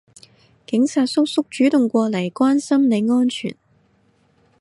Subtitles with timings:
[0.65, 3.55] 警察叔叔主動過嚟關心你安全